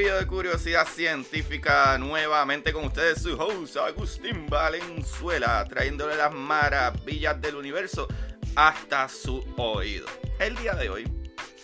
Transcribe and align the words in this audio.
De 0.00 0.26
curiosidad 0.26 0.88
científica, 0.88 1.98
nuevamente 1.98 2.72
con 2.72 2.86
ustedes 2.86 3.20
su 3.20 3.34
host 3.34 3.76
Agustín 3.76 4.46
Valenzuela, 4.46 5.62
trayéndole 5.68 6.16
las 6.16 6.32
maravillas 6.32 7.38
del 7.38 7.56
universo 7.56 8.08
hasta 8.56 9.10
su 9.10 9.44
oído. 9.58 10.06
El 10.38 10.56
día 10.56 10.72
de 10.72 10.88
hoy, 10.88 11.06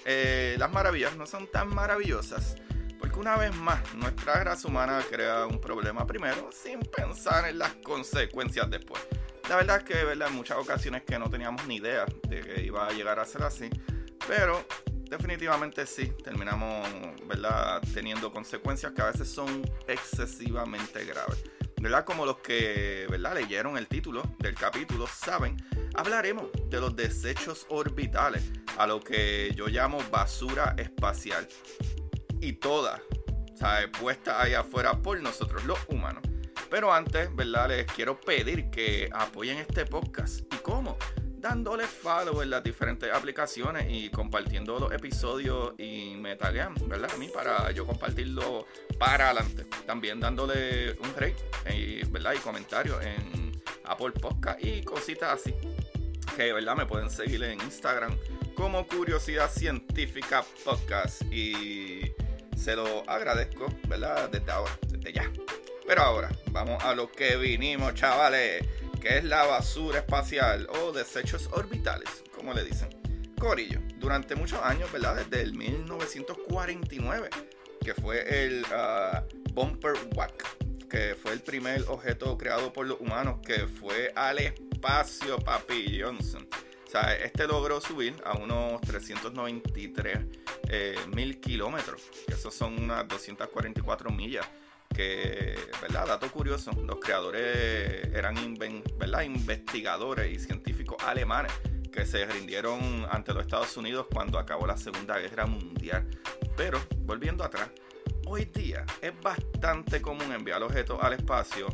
eh, 0.04 0.54
las 0.58 0.70
maravillas 0.70 1.16
no 1.16 1.24
son 1.24 1.46
tan 1.50 1.74
maravillosas, 1.74 2.56
porque 2.98 3.18
una 3.18 3.38
vez 3.38 3.56
más 3.56 3.94
nuestra 3.94 4.44
raza 4.44 4.68
humana 4.68 5.02
crea 5.10 5.46
un 5.46 5.58
problema 5.58 6.06
primero 6.06 6.50
sin 6.52 6.80
pensar 6.80 7.48
en 7.48 7.58
las 7.58 7.72
consecuencias 7.76 8.68
después. 8.68 9.02
La 9.48 9.56
verdad 9.56 9.78
es 9.78 9.84
que 9.84 10.04
¿verdad? 10.04 10.28
en 10.28 10.34
muchas 10.34 10.58
ocasiones 10.58 11.04
que 11.04 11.18
no 11.18 11.30
teníamos 11.30 11.66
ni 11.66 11.76
idea 11.76 12.04
de 12.28 12.42
que 12.42 12.62
iba 12.62 12.86
a 12.86 12.92
llegar 12.92 13.18
a 13.18 13.24
ser 13.24 13.44
así, 13.44 13.70
pero 14.28 14.66
definitivamente 15.08 15.86
sí, 15.86 16.12
terminamos 16.22 16.88
¿verdad? 17.26 17.82
teniendo 17.94 18.32
consecuencias 18.32 18.92
que 18.92 19.02
a 19.02 19.06
veces 19.06 19.28
son 19.28 19.62
excesivamente 19.86 21.04
graves. 21.04 21.42
¿Verdad? 21.80 22.04
Como 22.04 22.24
los 22.24 22.38
que 22.38 23.06
¿verdad? 23.10 23.34
leyeron 23.34 23.76
el 23.76 23.86
título 23.86 24.22
del 24.38 24.54
capítulo 24.54 25.06
saben, 25.06 25.56
hablaremos 25.94 26.46
de 26.68 26.80
los 26.80 26.96
desechos 26.96 27.66
orbitales, 27.68 28.50
a 28.78 28.86
lo 28.86 29.00
que 29.00 29.52
yo 29.54 29.68
llamo 29.68 29.98
basura 30.10 30.74
espacial. 30.78 31.46
Y 32.40 32.54
toda, 32.54 33.00
¿sabe? 33.54 33.88
puesta 33.88 34.40
ahí 34.40 34.54
afuera 34.54 35.00
por 35.00 35.20
nosotros 35.20 35.64
los 35.64 35.78
humanos. 35.88 36.22
Pero 36.70 36.92
antes, 36.92 37.34
¿verdad? 37.34 37.68
Les 37.68 37.86
quiero 37.86 38.20
pedir 38.20 38.70
que 38.70 39.08
apoyen 39.12 39.58
este 39.58 39.84
podcast. 39.84 40.40
¿Y 40.52 40.56
cómo? 40.58 40.98
Dándole 41.48 41.86
follow 41.86 42.42
en 42.42 42.50
las 42.50 42.62
diferentes 42.64 43.12
aplicaciones 43.12 43.86
y 43.88 44.10
compartiendo 44.10 44.80
los 44.80 44.92
episodios 44.92 45.74
y 45.78 46.16
me 46.16 46.34
taguean, 46.34 46.74
¿verdad? 46.88 47.10
A 47.14 47.16
mí 47.18 47.28
para 47.32 47.70
yo 47.70 47.86
compartirlo 47.86 48.66
para 48.98 49.26
adelante. 49.26 49.64
También 49.86 50.18
dándole 50.18 50.92
un 50.92 51.14
rate, 51.14 51.36
y, 51.72 52.04
¿verdad? 52.10 52.34
Y 52.34 52.38
comentarios 52.38 53.00
en 53.04 53.52
Apple 53.84 54.10
Podcast 54.10 54.62
y 54.64 54.82
cositas 54.82 55.40
así. 55.40 55.54
Que, 56.36 56.52
¿verdad? 56.52 56.74
Me 56.74 56.84
pueden 56.84 57.10
seguir 57.10 57.44
en 57.44 57.60
Instagram 57.60 58.18
como 58.56 58.84
Curiosidad 58.84 59.48
Científica 59.48 60.44
Podcast 60.64 61.22
y 61.32 62.12
se 62.56 62.74
lo 62.74 63.08
agradezco, 63.08 63.72
¿verdad? 63.86 64.28
Desde 64.30 64.50
ahora, 64.50 64.76
desde 64.88 65.12
ya. 65.12 65.30
Pero 65.86 66.02
ahora, 66.02 66.28
vamos 66.50 66.82
a 66.82 66.92
lo 66.92 67.12
que 67.12 67.36
vinimos, 67.36 67.94
chavales 67.94 68.66
que 69.06 69.18
es 69.18 69.24
la 69.24 69.44
basura 69.44 70.00
espacial 70.00 70.66
o 70.80 70.90
desechos 70.90 71.48
orbitales, 71.52 72.24
como 72.34 72.52
le 72.52 72.64
dicen. 72.64 72.88
Corillo, 73.38 73.80
durante 73.98 74.34
muchos 74.34 74.60
años, 74.64 74.90
¿verdad? 74.90 75.14
Desde 75.14 75.42
el 75.42 75.54
1949, 75.54 77.30
que 77.84 77.94
fue 77.94 78.44
el 78.44 78.64
uh, 78.64 79.52
Bumper 79.52 79.94
Wack, 80.16 80.88
que 80.88 81.14
fue 81.14 81.34
el 81.34 81.40
primer 81.40 81.82
objeto 81.86 82.36
creado 82.36 82.72
por 82.72 82.84
los 82.84 83.00
humanos 83.00 83.38
que 83.46 83.68
fue 83.68 84.10
al 84.16 84.38
espacio, 84.38 85.38
Papi 85.38 86.00
Johnson. 86.00 86.48
O 86.88 86.90
sea, 86.90 87.14
este 87.14 87.46
logró 87.46 87.80
subir 87.80 88.16
a 88.24 88.36
unos 88.36 88.80
393 88.80 90.18
eh, 90.68 90.96
mil 91.14 91.38
kilómetros, 91.38 92.02
que 92.26 92.34
esos 92.34 92.52
son 92.52 92.82
unas 92.82 93.06
244 93.06 94.10
millas 94.10 94.48
que, 94.96 95.54
¿verdad? 95.82 96.06
Dato 96.06 96.32
curioso, 96.32 96.72
los 96.72 96.98
creadores 96.98 98.08
eran 98.14 98.34
¿verdad? 98.96 99.22
investigadores 99.22 100.32
y 100.32 100.38
científicos 100.38 100.96
alemanes 101.04 101.52
que 101.92 102.06
se 102.06 102.24
rindieron 102.24 103.06
ante 103.10 103.34
los 103.34 103.42
Estados 103.42 103.76
Unidos 103.76 104.06
cuando 104.12 104.38
acabó 104.38 104.66
la 104.66 104.76
Segunda 104.76 105.18
Guerra 105.18 105.46
Mundial. 105.46 106.08
Pero, 106.56 106.80
volviendo 107.00 107.44
atrás, 107.44 107.70
hoy 108.26 108.46
día 108.46 108.86
es 109.02 109.12
bastante 109.20 110.00
común 110.00 110.32
enviar 110.32 110.62
objetos 110.62 110.98
al 111.02 111.12
espacio 111.12 111.68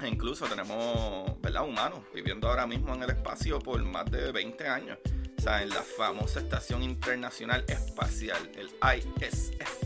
e 0.00 0.08
incluso 0.08 0.46
tenemos, 0.46 1.40
¿verdad? 1.40 1.64
Humanos 1.64 2.00
viviendo 2.12 2.48
ahora 2.48 2.66
mismo 2.66 2.94
en 2.94 3.04
el 3.04 3.10
espacio 3.10 3.60
por 3.60 3.82
más 3.84 4.10
de 4.10 4.32
20 4.32 4.66
años. 4.66 4.98
O 5.36 5.40
sea, 5.40 5.62
en 5.62 5.68
la 5.70 5.82
famosa 5.82 6.40
Estación 6.40 6.82
Internacional 6.82 7.64
Espacial, 7.68 8.50
el 8.56 8.68
ISS. 8.96 9.77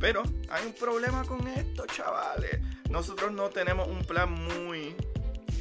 Pero 0.00 0.22
hay 0.48 0.66
un 0.66 0.72
problema 0.72 1.24
con 1.24 1.46
esto, 1.48 1.84
chavales. 1.86 2.60
Nosotros 2.90 3.32
no 3.32 3.50
tenemos 3.50 3.88
un 3.88 4.04
plan 4.04 4.30
muy 4.30 4.94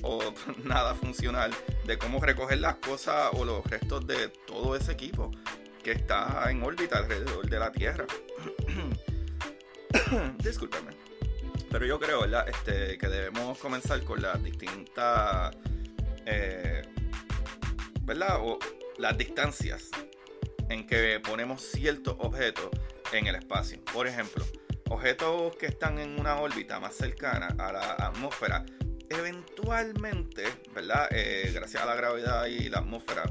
o 0.03 0.33
nada 0.63 0.93
funcional 0.95 1.51
de 1.85 1.97
cómo 1.97 2.19
recoger 2.19 2.59
las 2.59 2.75
cosas 2.75 3.29
o 3.33 3.45
los 3.45 3.65
restos 3.65 4.05
de 4.05 4.29
todo 4.45 4.75
ese 4.75 4.91
equipo 4.91 5.31
que 5.83 5.91
está 5.91 6.45
en 6.49 6.61
órbita 6.63 6.97
alrededor 6.97 7.49
de 7.49 7.59
la 7.59 7.71
Tierra. 7.71 8.05
Discúlpeme. 10.37 10.91
Pero 11.69 11.85
yo 11.85 11.99
creo, 11.99 12.21
¿verdad? 12.21 12.47
Este, 12.47 12.97
que 12.97 13.07
debemos 13.07 13.57
comenzar 13.57 14.03
con 14.03 14.21
las 14.21 14.41
distintas, 14.43 15.55
eh, 16.25 16.81
¿verdad? 18.03 18.37
O 18.41 18.57
las 18.97 19.17
distancias 19.17 19.89
en 20.69 20.85
que 20.87 21.19
ponemos 21.19 21.61
ciertos 21.61 22.15
objetos 22.19 22.69
en 23.11 23.27
el 23.27 23.35
espacio. 23.35 23.79
Por 23.93 24.07
ejemplo, 24.07 24.45
objetos 24.89 25.55
que 25.55 25.67
están 25.67 25.99
en 25.99 26.19
una 26.19 26.39
órbita 26.39 26.79
más 26.79 26.95
cercana 26.95 27.55
a 27.57 27.71
la 27.71 27.93
atmósfera, 27.93 28.65
eventualmente, 29.09 30.43
¿verdad? 30.73 31.07
Eh, 31.11 31.51
gracias 31.53 31.83
a 31.83 31.85
la 31.85 31.95
gravedad 31.95 32.45
y 32.47 32.69
la 32.69 32.79
atmósfera, 32.79 33.23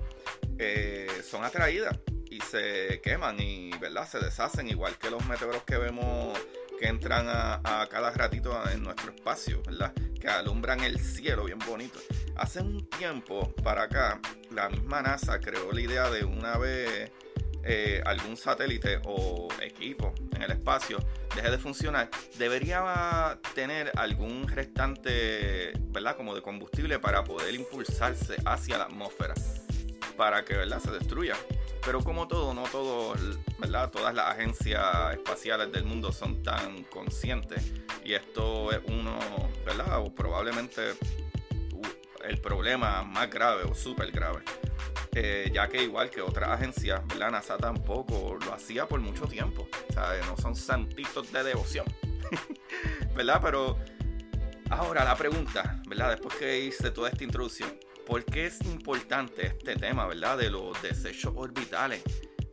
eh, 0.58 1.08
son 1.28 1.44
atraídas 1.44 1.98
y 2.30 2.40
se 2.40 3.00
queman 3.02 3.38
y, 3.40 3.70
¿verdad? 3.78 4.08
Se 4.08 4.18
deshacen 4.18 4.68
igual 4.68 4.96
que 4.98 5.10
los 5.10 5.24
meteoros 5.26 5.62
que 5.64 5.76
vemos 5.76 6.38
que 6.78 6.88
entran 6.88 7.26
a, 7.28 7.88
cada 7.90 8.10
ratito 8.10 8.58
en 8.70 8.82
nuestro 8.82 9.12
espacio, 9.14 9.62
¿verdad? 9.62 9.92
Que 10.20 10.28
alumbran 10.28 10.80
el 10.80 11.00
cielo 11.00 11.44
bien 11.44 11.58
bonito. 11.66 11.98
Hace 12.36 12.60
un 12.60 12.86
tiempo 12.90 13.54
para 13.62 13.84
acá, 13.84 14.20
la 14.50 14.68
misma 14.68 15.00
NASA 15.00 15.40
creó 15.40 15.72
la 15.72 15.80
idea 15.80 16.10
de 16.10 16.24
una 16.24 16.58
vez 16.58 17.10
eh, 17.68 18.00
algún 18.04 18.36
satélite 18.36 19.00
o 19.04 19.48
equipo 19.60 20.14
en 20.36 20.42
el 20.42 20.52
espacio 20.52 20.98
deje 21.34 21.50
de 21.50 21.58
funcionar, 21.58 22.08
debería 22.38 23.38
tener 23.54 23.90
algún 23.96 24.46
restante, 24.46 25.72
¿verdad? 25.88 26.16
Como 26.16 26.34
de 26.34 26.42
combustible 26.42 26.98
para 26.98 27.24
poder 27.24 27.54
impulsarse 27.54 28.36
hacia 28.44 28.78
la 28.78 28.84
atmósfera, 28.84 29.34
para 30.16 30.44
que, 30.44 30.56
¿verdad? 30.56 30.78
Se 30.78 30.92
destruya. 30.92 31.34
Pero 31.84 32.02
como 32.02 32.28
todo, 32.28 32.54
no 32.54 32.62
todo, 32.64 33.14
¿verdad? 33.58 33.90
Todas 33.90 34.14
las 34.14 34.26
agencias 34.26 35.14
espaciales 35.14 35.70
del 35.72 35.84
mundo 35.84 36.12
son 36.12 36.42
tan 36.42 36.84
conscientes 36.84 37.72
y 38.04 38.14
esto 38.14 38.72
es 38.72 38.80
uno, 38.86 39.18
¿verdad? 39.64 39.98
O 40.00 40.14
probablemente 40.14 40.94
el 42.24 42.40
problema 42.40 43.02
más 43.02 43.28
grave 43.30 43.64
o 43.64 43.74
súper 43.74 44.10
grave. 44.10 44.42
Eh, 45.14 45.50
ya 45.52 45.68
que 45.68 45.82
igual 45.82 46.10
que 46.10 46.20
otras 46.20 46.50
agencias, 46.50 47.00
la 47.18 47.30
NASA 47.30 47.56
tampoco 47.56 48.36
lo 48.44 48.52
hacía 48.52 48.86
por 48.86 49.00
mucho 49.00 49.26
tiempo. 49.26 49.66
No 50.28 50.36
son 50.36 50.54
santitos 50.54 51.32
de 51.32 51.42
devoción. 51.42 51.86
¿Verdad? 53.16 53.40
Pero 53.42 53.78
ahora 54.68 55.04
la 55.04 55.16
pregunta, 55.16 55.80
¿verdad? 55.88 56.10
Después 56.10 56.34
que 56.34 56.60
hice 56.60 56.90
toda 56.90 57.08
esta 57.08 57.24
introducción, 57.24 57.78
¿por 58.04 58.24
qué 58.24 58.46
es 58.46 58.60
importante 58.62 59.46
este 59.46 59.76
tema, 59.76 60.06
¿verdad? 60.06 60.36
De 60.36 60.50
los 60.50 60.80
desechos 60.82 61.32
orbitales. 61.34 62.02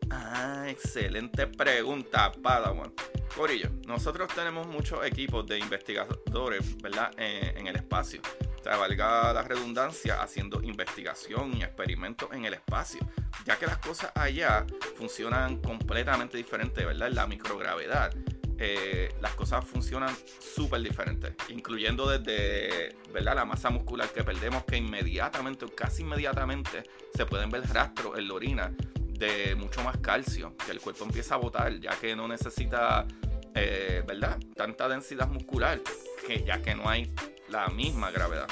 Ah, 0.09 0.65
excelente 0.69 1.47
pregunta, 1.47 2.31
Padawan. 2.31 2.93
Corillo, 3.35 3.69
nosotros 3.87 4.29
tenemos 4.33 4.67
muchos 4.67 5.05
equipos 5.05 5.45
de 5.47 5.57
investigadores, 5.57 6.77
¿verdad? 6.77 7.11
en 7.17 7.67
el 7.67 7.75
espacio 7.75 8.21
valga 8.63 9.33
la 9.33 9.43
redundancia, 9.43 10.21
haciendo 10.21 10.61
investigación 10.61 11.55
y 11.57 11.63
experimentos 11.63 12.29
en 12.31 12.45
el 12.45 12.53
espacio, 12.53 13.01
ya 13.45 13.57
que 13.57 13.65
las 13.65 13.77
cosas 13.77 14.11
allá 14.15 14.65
funcionan 14.97 15.57
completamente 15.57 16.37
diferente, 16.37 16.85
¿verdad? 16.85 17.09
En 17.09 17.15
la 17.15 17.27
microgravedad. 17.27 18.13
Eh, 18.59 19.13
las 19.19 19.33
cosas 19.33 19.65
funcionan 19.65 20.15
súper 20.39 20.81
diferentes, 20.81 21.33
incluyendo 21.49 22.07
desde 22.07 22.95
¿verdad? 23.11 23.35
la 23.35 23.45
masa 23.45 23.69
muscular 23.71 24.07
que 24.09 24.23
perdemos, 24.23 24.63
que 24.63 24.77
inmediatamente 24.77 25.65
o 25.65 25.69
casi 25.69 26.03
inmediatamente 26.03 26.83
se 27.13 27.25
pueden 27.25 27.49
ver 27.49 27.67
rastros 27.73 28.17
en 28.17 28.27
la 28.27 28.33
orina 28.35 28.71
de 28.95 29.55
mucho 29.55 29.83
más 29.83 29.97
calcio, 29.97 30.55
que 30.65 30.71
el 30.71 30.79
cuerpo 30.79 31.03
empieza 31.03 31.35
a 31.35 31.37
botar, 31.37 31.79
ya 31.79 31.91
que 31.99 32.15
no 32.15 32.27
necesita, 32.27 33.07
eh, 33.55 34.03
¿verdad? 34.07 34.39
Tanta 34.55 34.87
densidad 34.87 35.27
muscular, 35.27 35.81
que 36.25 36.43
ya 36.43 36.61
que 36.61 36.75
no 36.75 36.87
hay 36.87 37.11
la 37.49 37.67
misma 37.67 38.11
gravedad. 38.11 38.47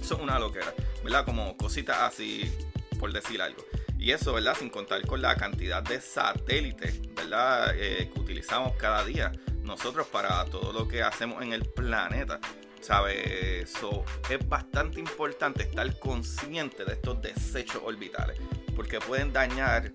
Eso 0.00 0.16
es 0.16 0.20
una 0.20 0.38
loquera, 0.38 0.74
¿verdad? 1.02 1.24
Como 1.24 1.56
cositas 1.56 1.98
así, 2.02 2.52
por 2.98 3.12
decir 3.12 3.40
algo. 3.40 3.64
Y 3.98 4.10
eso, 4.10 4.34
¿verdad? 4.34 4.56
Sin 4.58 4.68
contar 4.68 5.06
con 5.06 5.22
la 5.22 5.34
cantidad 5.36 5.82
de 5.82 6.00
satélites, 6.00 7.00
¿verdad? 7.14 7.74
Eh, 7.74 8.10
que 8.12 8.20
utilizamos 8.20 8.74
cada 8.76 9.04
día 9.04 9.32
nosotros 9.62 10.06
para 10.08 10.44
todo 10.44 10.72
lo 10.72 10.86
que 10.86 11.02
hacemos 11.02 11.42
en 11.42 11.52
el 11.52 11.64
planeta. 11.64 12.38
¿Sabe? 12.80 13.62
Eso 13.62 14.04
es 14.28 14.46
bastante 14.46 15.00
importante 15.00 15.62
estar 15.62 15.98
consciente 15.98 16.84
de 16.84 16.92
estos 16.92 17.22
desechos 17.22 17.80
orbitales. 17.82 18.38
Porque 18.76 19.00
pueden 19.00 19.32
dañar, 19.32 19.90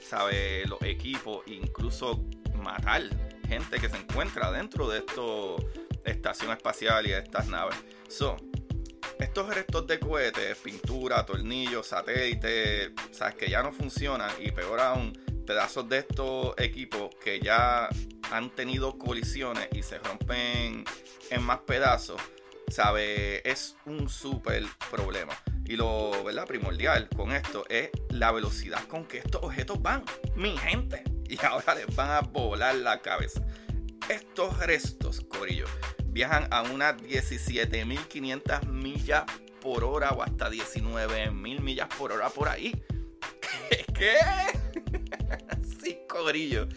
¿sabe? 0.00 0.64
Los 0.66 0.82
equipos, 0.82 1.44
incluso 1.46 2.24
matar 2.56 3.02
gente 3.46 3.78
que 3.78 3.88
se 3.88 3.98
encuentra 3.98 4.50
dentro 4.50 4.88
de 4.88 4.98
esta 4.98 5.22
estación 6.04 6.52
espacial 6.52 7.06
y 7.06 7.12
estas 7.12 7.46
naves. 7.48 7.76
So, 8.08 8.36
estos 9.18 9.54
restos 9.54 9.86
de 9.86 9.98
cohetes, 9.98 10.56
pintura, 10.58 11.24
tornillos, 11.24 11.86
satélites, 11.86 12.92
sabes 13.12 13.34
que 13.36 13.48
ya 13.48 13.62
no 13.62 13.72
funcionan 13.72 14.30
y 14.40 14.50
peor 14.50 14.80
aún, 14.80 15.12
pedazos 15.46 15.88
de 15.88 15.98
estos 15.98 16.54
equipos 16.58 17.10
que 17.22 17.40
ya 17.40 17.88
han 18.30 18.50
tenido 18.50 18.98
colisiones 18.98 19.68
y 19.72 19.82
se 19.82 19.98
rompen 19.98 20.84
en 21.30 21.42
más 21.42 21.58
pedazos, 21.60 22.20
sabe, 22.68 23.48
es 23.48 23.76
un 23.86 24.08
súper 24.08 24.64
problema. 24.90 25.34
Y 25.66 25.76
lo 25.76 26.24
¿verdad? 26.24 26.46
primordial 26.46 27.08
con 27.16 27.32
esto 27.32 27.64
es 27.68 27.90
la 28.10 28.32
velocidad 28.32 28.84
con 28.86 29.06
que 29.06 29.18
estos 29.18 29.42
objetos 29.42 29.80
van. 29.80 30.04
Mi 30.36 30.56
gente. 30.58 31.02
Y 31.28 31.42
ahora 31.44 31.74
les 31.74 31.94
van 31.96 32.10
a 32.10 32.20
volar 32.20 32.74
la 32.74 33.00
cabeza. 33.00 33.42
Estos 34.08 34.58
restos, 34.58 35.20
Corillo, 35.22 35.66
viajan 36.06 36.46
a 36.50 36.62
unas 36.62 36.96
17.500 36.98 38.66
millas 38.66 39.24
por 39.60 39.84
hora 39.84 40.10
o 40.10 40.22
hasta 40.22 40.50
19.000 40.50 41.60
millas 41.60 41.88
por 41.96 42.12
hora 42.12 42.28
por 42.28 42.48
ahí. 42.48 42.72
¿Qué? 43.40 43.86
¿Qué? 43.94 44.16
sí, 45.82 45.98
cobrillo. 46.08 46.68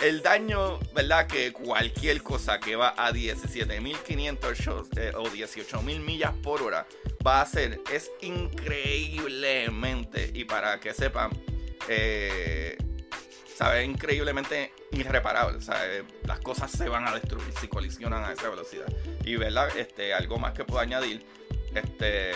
El 0.00 0.22
daño, 0.22 0.78
¿verdad? 0.94 1.26
Que 1.26 1.52
cualquier 1.52 2.22
cosa 2.22 2.58
que 2.60 2.76
va 2.76 2.94
a 2.96 3.12
17.500 3.12 4.88
eh, 4.96 5.12
o 5.16 5.24
18.000 5.24 6.00
millas 6.00 6.32
por 6.42 6.62
hora 6.62 6.86
va 7.26 7.38
a 7.38 7.42
hacer 7.42 7.80
es 7.92 8.12
increíblemente, 8.20 10.30
y 10.34 10.44
para 10.44 10.78
que 10.78 10.94
sepan, 10.94 11.30
eh, 11.88 12.78
sabe 13.56 13.84
increíblemente 13.84 14.72
irreparable. 14.92 15.58
las 16.24 16.40
cosas 16.40 16.70
se 16.70 16.88
van 16.88 17.08
a 17.08 17.14
destruir 17.14 17.52
si 17.58 17.68
colisionan 17.68 18.22
a 18.24 18.32
esa 18.32 18.50
velocidad. 18.50 18.86
Y 19.24 19.36
verdad, 19.36 19.74
este, 19.76 20.12
algo 20.12 20.38
más 20.38 20.52
que 20.52 20.64
puedo 20.64 20.80
añadir, 20.80 21.24
este, 21.74 22.32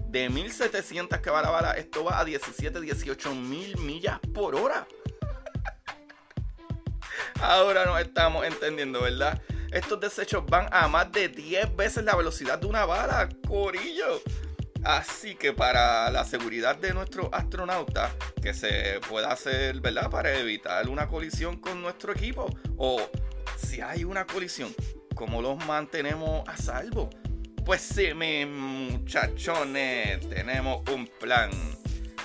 De 0.08 0.28
1700 0.28 1.20
que 1.20 1.30
va 1.30 1.42
la 1.42 1.50
bala, 1.50 1.72
esto 1.72 2.04
va 2.04 2.20
a 2.20 2.24
17, 2.24 2.80
18 2.80 3.34
mil 3.34 3.76
millas 3.78 4.20
por 4.34 4.54
hora. 4.54 4.86
Ahora 7.40 7.86
nos 7.86 8.00
estamos 8.00 8.46
entendiendo, 8.46 9.00
¿verdad? 9.00 9.40
Estos 9.72 9.98
desechos 10.00 10.44
van 10.46 10.68
a 10.70 10.86
más 10.86 11.10
de 11.10 11.28
10 11.28 11.74
veces 11.76 12.04
la 12.04 12.14
velocidad 12.14 12.58
de 12.58 12.66
una 12.66 12.84
bala, 12.84 13.28
corillo. 13.48 14.20
Así 14.84 15.36
que 15.36 15.52
para 15.52 16.10
la 16.10 16.24
seguridad 16.24 16.76
de 16.76 16.92
nuestros 16.92 17.28
astronautas, 17.32 18.12
que 18.42 18.52
se 18.52 19.00
pueda 19.08 19.30
hacer, 19.30 19.80
¿verdad? 19.80 20.10
Para 20.10 20.36
evitar 20.36 20.88
una 20.88 21.06
colisión 21.06 21.56
con 21.56 21.80
nuestro 21.80 22.12
equipo. 22.12 22.46
O 22.76 23.00
si 23.56 23.80
hay 23.80 24.02
una 24.02 24.26
colisión, 24.26 24.74
¿cómo 25.14 25.40
los 25.40 25.64
mantenemos 25.66 26.46
a 26.48 26.56
salvo? 26.56 27.10
Pues 27.64 27.80
sí, 27.80 28.12
mis 28.12 28.46
muchachones, 28.48 30.28
tenemos 30.28 30.82
un 30.90 31.06
plan. 31.06 31.50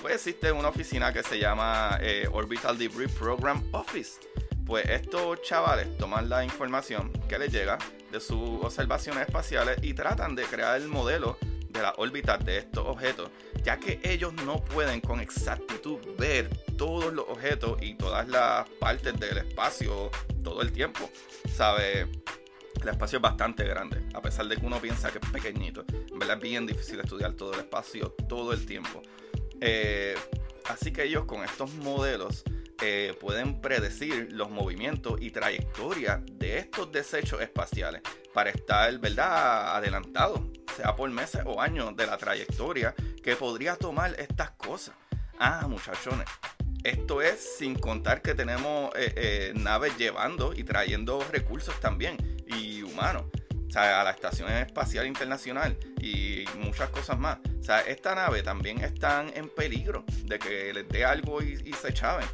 Pues 0.01 0.15
existe 0.15 0.51
una 0.51 0.69
oficina 0.69 1.13
que 1.13 1.21
se 1.21 1.37
llama 1.37 1.99
eh, 2.01 2.27
Orbital 2.31 2.77
Debris 2.77 3.11
Program 3.11 3.63
Office. 3.71 4.19
Pues 4.65 4.89
estos 4.89 5.43
chavales 5.43 5.95
toman 5.97 6.27
la 6.27 6.43
información 6.43 7.11
que 7.29 7.37
les 7.37 7.51
llega 7.51 7.77
de 8.11 8.19
sus 8.19 8.63
observaciones 8.63 9.27
espaciales 9.27 9.77
y 9.83 9.93
tratan 9.93 10.35
de 10.35 10.43
crear 10.43 10.81
el 10.81 10.87
modelo 10.87 11.37
de 11.77 11.83
la 11.83 11.93
órbita 11.97 12.37
de 12.37 12.57
estos 12.57 12.85
objetos, 12.85 13.29
ya 13.63 13.77
que 13.77 13.99
ellos 14.03 14.33
no 14.45 14.63
pueden 14.63 14.99
con 15.01 15.19
exactitud 15.19 15.99
ver 16.17 16.49
todos 16.77 17.13
los 17.13 17.25
objetos 17.27 17.81
y 17.81 17.93
todas 17.93 18.27
las 18.27 18.67
partes 18.79 19.19
del 19.19 19.37
espacio 19.37 20.09
todo 20.43 20.61
el 20.61 20.71
tiempo. 20.71 21.09
¿Sabe? 21.53 22.07
El 22.81 22.89
espacio 22.89 23.17
es 23.17 23.21
bastante 23.21 23.63
grande, 23.63 24.03
a 24.13 24.21
pesar 24.21 24.47
de 24.47 24.57
que 24.57 24.65
uno 24.65 24.79
piensa 24.79 25.11
que 25.11 25.19
es 25.19 25.31
pequeñito. 25.31 25.85
En 25.89 26.19
verdad 26.19 26.37
es 26.37 26.43
bien 26.43 26.65
difícil 26.65 26.99
estudiar 26.99 27.33
todo 27.33 27.53
el 27.53 27.59
espacio 27.59 28.11
todo 28.27 28.53
el 28.53 28.65
tiempo. 28.65 29.01
Eh, 29.59 30.15
así 30.65 30.91
que 30.91 31.03
ellos 31.03 31.25
con 31.25 31.43
estos 31.43 31.73
modelos 31.75 32.43
eh, 32.81 33.15
pueden 33.19 33.61
predecir 33.61 34.29
los 34.31 34.49
movimientos 34.49 35.19
y 35.19 35.31
trayectoria 35.31 36.23
de 36.31 36.57
estos 36.59 36.91
desechos 36.91 37.41
espaciales 37.41 38.01
para 38.33 38.49
estar, 38.49 38.97
¿verdad?, 38.99 39.75
adelantado 39.75 40.51
sea 40.77 40.95
por 40.95 41.09
meses 41.09 41.41
o 41.45 41.59
años 41.59 41.95
de 41.95 42.05
la 42.05 42.17
trayectoria 42.17 42.93
que 43.23 43.35
podría 43.35 43.75
tomar 43.75 44.15
estas 44.19 44.51
cosas. 44.51 44.95
Ah, 45.39 45.65
muchachones, 45.67 46.27
esto 46.83 47.21
es 47.21 47.57
sin 47.57 47.75
contar 47.75 48.21
que 48.21 48.35
tenemos 48.35 48.91
eh, 48.95 49.13
eh, 49.15 49.53
naves 49.55 49.97
llevando 49.97 50.53
y 50.53 50.63
trayendo 50.63 51.23
recursos 51.31 51.79
también 51.79 52.17
y 52.45 52.83
humanos. 52.83 53.23
o 53.67 53.71
sea, 53.71 54.01
a 54.01 54.03
la 54.03 54.11
Estación 54.11 54.49
Espacial 54.51 55.07
Internacional 55.07 55.77
y 55.99 56.45
muchas 56.59 56.89
cosas 56.89 57.17
más. 57.17 57.39
O 57.59 57.63
sea, 57.63 57.81
esta 57.81 58.15
nave 58.15 58.43
también 58.43 58.79
están 58.81 59.31
en 59.35 59.49
peligro 59.49 60.05
de 60.25 60.39
que 60.39 60.73
les 60.73 60.87
dé 60.87 61.03
algo 61.03 61.41
y, 61.41 61.73
se 61.73 61.93
chaven. 61.93 62.27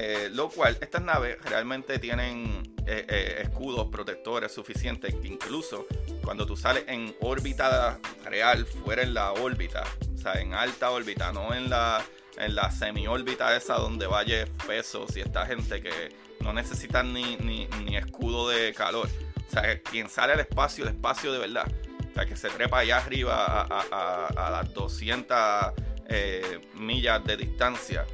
Eh, 0.00 0.28
lo 0.32 0.48
cual, 0.48 0.78
estas 0.80 1.02
naves 1.02 1.38
realmente 1.44 1.98
tienen 1.98 2.62
eh, 2.86 3.04
eh, 3.08 3.38
escudos 3.42 3.88
protectores 3.90 4.52
suficientes 4.52 5.12
que 5.12 5.26
incluso 5.26 5.88
cuando 6.22 6.46
tú 6.46 6.56
sales 6.56 6.84
en 6.86 7.16
órbita 7.20 7.98
real, 8.24 8.64
fuera 8.64 9.02
en 9.02 9.12
la 9.12 9.32
órbita, 9.32 9.82
o 10.14 10.16
sea, 10.16 10.34
en 10.34 10.54
alta 10.54 10.92
órbita, 10.92 11.32
no 11.32 11.52
en 11.52 11.68
la, 11.68 12.04
en 12.36 12.54
la 12.54 12.70
semi-órbita 12.70 13.56
esa 13.56 13.74
donde 13.74 14.06
vaya 14.06 14.46
pesos 14.68 15.16
y 15.16 15.20
esta 15.20 15.46
gente 15.46 15.82
que 15.82 16.14
no 16.40 16.52
necesitan 16.52 17.12
ni, 17.12 17.36
ni 17.36 17.96
escudo 17.96 18.48
de 18.48 18.72
calor 18.74 19.08
o 19.48 19.50
sea, 19.50 19.80
quien 19.80 20.08
sale 20.08 20.34
al 20.34 20.40
espacio, 20.40 20.84
el 20.84 20.90
espacio 20.90 21.32
de 21.32 21.38
verdad. 21.38 21.66
O 22.10 22.14
sea, 22.14 22.26
que 22.26 22.36
se 22.36 22.50
trepa 22.50 22.80
allá 22.80 22.98
arriba 22.98 23.62
a, 23.62 24.50
las 24.50 24.74
200 24.74 25.36
eh, 26.08 26.60
millas 26.74 27.24
de 27.24 27.36
distancia, 27.36 28.04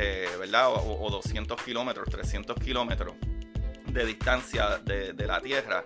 eh, 0.00 0.28
¿verdad? 0.38 0.70
O, 0.70 1.10
200 1.10 1.60
kilómetros, 1.62 2.08
300 2.08 2.56
kilómetros 2.58 3.14
de 3.86 4.06
distancia 4.06 4.78
de, 4.78 5.26
la 5.26 5.40
Tierra, 5.40 5.84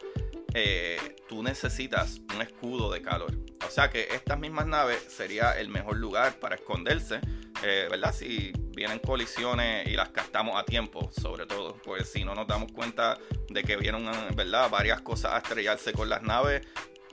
eh, 0.54 1.16
tú 1.28 1.42
necesitas 1.42 2.20
un 2.34 2.42
escudo 2.42 2.92
de 2.92 3.00
calor. 3.00 3.32
O 3.66 3.70
sea 3.70 3.88
que 3.88 4.08
estas 4.12 4.38
mismas 4.38 4.66
naves 4.66 5.02
sería 5.08 5.52
el 5.52 5.68
mejor 5.68 5.96
lugar 5.96 6.38
para 6.40 6.56
esconderse, 6.56 7.20
¿verdad? 7.62 8.12
Si 8.12 8.52
vienen 8.74 8.98
colisiones 8.98 9.86
y 9.86 9.92
las 9.92 10.10
captamos 10.10 10.60
a 10.60 10.64
tiempo, 10.64 11.10
sobre 11.12 11.46
todo, 11.46 11.76
pues 11.84 12.10
si 12.10 12.24
no 12.24 12.34
nos 12.34 12.46
damos 12.48 12.72
cuenta 12.72 13.18
de 13.48 13.62
que 13.62 13.76
vieron, 13.76 14.04
¿verdad? 14.34 14.68
Varias 14.68 15.00
cosas 15.00 15.32
a 15.32 15.38
estrellarse 15.38 15.92
con 15.92 16.08
las 16.08 16.22
naves, 16.22 16.66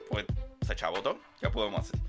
pues 0.10 0.26
se 0.70 0.76
ya 1.42 1.52
podemos 1.52 1.80
hacer. 1.80 2.00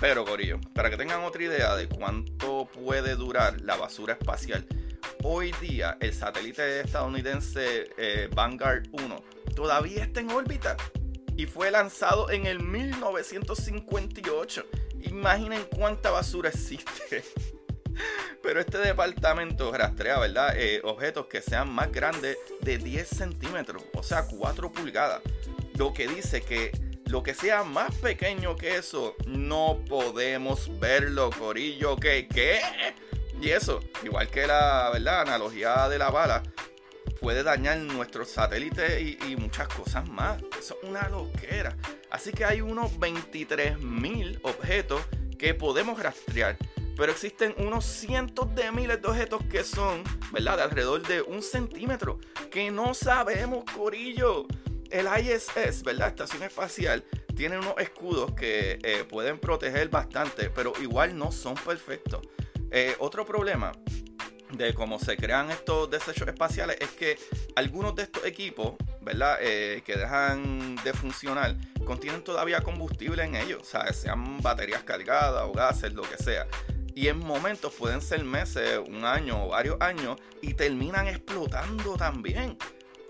Pero, 0.00 0.24
Corillo, 0.24 0.60
para 0.74 0.90
que 0.90 0.96
tengan 0.96 1.24
otra 1.24 1.42
idea 1.42 1.74
de 1.74 1.88
cuánto 1.88 2.66
puede 2.66 3.16
durar 3.16 3.60
la 3.62 3.76
basura 3.76 4.14
espacial, 4.14 4.66
hoy 5.22 5.52
día 5.60 5.96
el 6.00 6.12
satélite 6.12 6.80
estadounidense 6.80 7.90
eh, 7.96 8.28
Vanguard 8.34 8.88
1 8.92 9.24
todavía 9.54 10.04
está 10.04 10.20
en 10.20 10.30
órbita 10.30 10.76
y 11.36 11.46
fue 11.46 11.70
lanzado 11.70 12.30
en 12.30 12.46
el 12.46 12.60
1958. 12.60 14.66
Imaginen 15.02 15.64
cuánta 15.74 16.10
basura 16.10 16.50
existe. 16.50 17.24
Pero 18.42 18.60
este 18.60 18.78
departamento 18.78 19.72
rastrea, 19.72 20.18
¿verdad? 20.18 20.54
Eh, 20.56 20.80
objetos 20.84 21.26
que 21.26 21.42
sean 21.42 21.72
más 21.72 21.90
grandes 21.90 22.36
de 22.60 22.78
10 22.78 23.08
centímetros, 23.08 23.82
o 23.94 24.02
sea, 24.02 24.26
4 24.26 24.72
pulgadas. 24.72 25.20
Lo 25.74 25.92
que 25.92 26.08
dice 26.08 26.42
que 26.42 26.89
lo 27.10 27.24
que 27.24 27.34
sea 27.34 27.64
más 27.64 27.92
pequeño 27.96 28.54
que 28.54 28.76
eso, 28.76 29.16
no 29.26 29.82
podemos 29.88 30.78
verlo, 30.78 31.30
Corillo. 31.30 31.96
¿Qué? 31.96 32.28
¿Qué? 32.32 32.60
Y 33.40 33.50
eso, 33.50 33.80
igual 34.04 34.28
que 34.28 34.46
la 34.46 34.90
¿verdad? 34.92 35.22
analogía 35.22 35.88
de 35.88 35.98
la 35.98 36.10
bala, 36.10 36.44
puede 37.20 37.42
dañar 37.42 37.78
nuestros 37.78 38.30
satélites 38.30 39.00
y, 39.00 39.36
muchas 39.36 39.66
cosas 39.68 40.08
más. 40.08 40.40
Eso 40.58 40.78
es 40.80 40.88
una 40.88 41.08
loquera. 41.08 41.76
Así 42.10 42.30
que 42.30 42.44
hay 42.44 42.60
unos 42.60 42.92
23.000 42.92 44.40
objetos 44.42 45.02
que 45.36 45.54
podemos 45.54 46.00
rastrear 46.00 46.56
pero 46.96 47.12
existen 47.12 47.54
unos 47.56 47.86
cientos 47.86 48.54
de 48.54 48.70
miles 48.72 49.00
de 49.00 49.08
objetos 49.08 49.42
que 49.50 49.64
son, 49.64 50.04
¿verdad?, 50.32 50.58
de 50.58 50.62
alrededor 50.64 51.00
de 51.06 51.22
un 51.22 51.42
centímetro, 51.42 52.18
que 52.50 52.70
no 52.70 52.92
sabemos, 52.92 53.64
Corillo. 53.64 54.46
El 54.90 55.06
ISS, 55.06 55.82
¿verdad? 55.82 56.08
Estación 56.08 56.42
Espacial, 56.42 57.04
tiene 57.36 57.58
unos 57.58 57.74
escudos 57.78 58.32
que 58.34 58.78
eh, 58.82 59.04
pueden 59.08 59.38
proteger 59.38 59.88
bastante, 59.88 60.50
pero 60.50 60.72
igual 60.80 61.16
no 61.16 61.32
son 61.32 61.54
perfectos. 61.54 62.20
Eh, 62.70 62.96
otro 62.98 63.24
problema 63.24 63.72
de 64.52 64.74
cómo 64.74 64.98
se 64.98 65.16
crean 65.16 65.50
estos 65.50 65.90
desechos 65.90 66.26
espaciales 66.26 66.76
es 66.80 66.90
que 66.90 67.18
algunos 67.54 67.94
de 67.94 68.02
estos 68.02 68.24
equipos, 68.24 68.74
¿verdad? 69.00 69.38
Eh, 69.40 69.82
que 69.84 69.96
dejan 69.96 70.76
de 70.82 70.92
funcionar, 70.92 71.56
contienen 71.84 72.22
todavía 72.22 72.60
combustible 72.60 73.22
en 73.22 73.36
ellos, 73.36 73.62
o 73.62 73.64
sea, 73.64 73.92
sean 73.92 74.40
baterías 74.42 74.82
cargadas 74.82 75.44
o 75.44 75.52
gases, 75.52 75.92
lo 75.92 76.02
que 76.02 76.16
sea 76.16 76.46
y 76.94 77.08
en 77.08 77.18
momentos 77.18 77.72
pueden 77.74 78.02
ser 78.02 78.24
meses, 78.24 78.78
un 78.86 79.04
año 79.04 79.46
o 79.46 79.48
varios 79.48 79.76
años 79.80 80.18
y 80.42 80.54
terminan 80.54 81.08
explotando 81.08 81.96
también. 81.96 82.58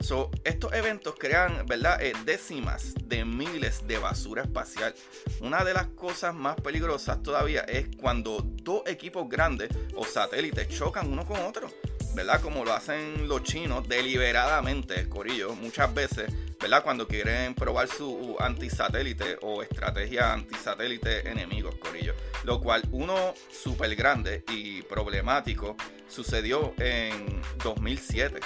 So, 0.00 0.30
estos 0.44 0.72
eventos 0.72 1.14
crean, 1.18 1.66
¿verdad? 1.66 2.02
Eh, 2.02 2.14
décimas 2.24 2.94
de 3.04 3.24
miles 3.24 3.86
de 3.86 3.98
basura 3.98 4.42
espacial. 4.42 4.94
Una 5.40 5.62
de 5.62 5.74
las 5.74 5.88
cosas 5.88 6.34
más 6.34 6.56
peligrosas 6.56 7.22
todavía 7.22 7.60
es 7.62 7.86
cuando 8.00 8.42
dos 8.62 8.82
equipos 8.86 9.28
grandes 9.28 9.68
o 9.94 10.04
satélites 10.04 10.68
chocan 10.68 11.12
uno 11.12 11.26
con 11.26 11.40
otro. 11.40 11.68
¿verdad? 12.14 12.40
Como 12.40 12.64
lo 12.64 12.72
hacen 12.72 13.28
los 13.28 13.42
chinos 13.42 13.88
deliberadamente, 13.88 15.08
Corillo, 15.08 15.54
muchas 15.54 15.92
veces, 15.94 16.32
¿verdad? 16.60 16.82
Cuando 16.82 17.06
quieren 17.06 17.54
probar 17.54 17.88
su 17.88 18.36
antisatélite 18.38 19.38
o 19.42 19.62
estrategia 19.62 20.32
antisatélite 20.32 21.28
enemigos, 21.28 21.76
Corillo. 21.76 22.14
Lo 22.44 22.60
cual 22.60 22.82
uno 22.90 23.34
súper 23.50 23.94
grande 23.94 24.44
y 24.50 24.82
problemático 24.82 25.76
sucedió 26.08 26.74
en 26.78 27.40
2007. 27.62 28.40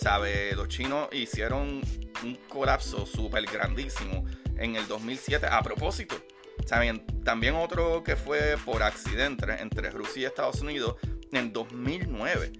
¿Sabe? 0.00 0.54
Los 0.54 0.68
chinos 0.68 1.08
hicieron 1.12 1.82
un 2.22 2.34
colapso 2.48 3.04
súper 3.04 3.44
grandísimo 3.44 4.24
en 4.56 4.76
el 4.76 4.86
2007 4.88 5.46
a 5.46 5.62
propósito. 5.62 6.16
También 6.66 7.54
otro 7.56 8.02
que 8.02 8.16
fue 8.16 8.56
por 8.64 8.82
accidente 8.82 9.46
entre 9.60 9.90
Rusia 9.90 10.22
y 10.22 10.24
Estados 10.24 10.60
Unidos 10.60 10.96
en 11.32 11.52
2009. 11.52 12.52